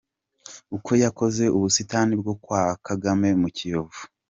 [0.75, 4.01] Uko yakoze ubusitani bwo kwa Kagame mu Kiyovu.